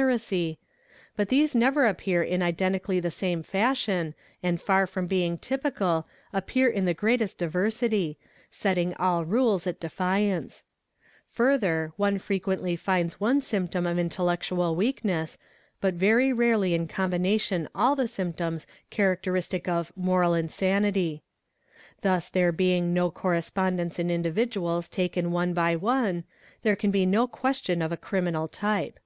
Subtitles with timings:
[0.00, 0.56] acy,
[1.14, 6.70] but these never appear in identically the same fashion, and far from being typical appear
[6.70, 8.16] in the greatest diversity,
[8.50, 10.64] setting all rules at defiance,
[11.28, 15.36] Further one frequently finds one symptom of intellectual weakness,
[15.82, 21.22] but very rarely in combination all the symptoms characteristic of'" moral insanity."'
[22.00, 26.24] Thus there being no correspondence in individuals taken one by one,
[26.62, 28.98] there can be no question of a criminal type.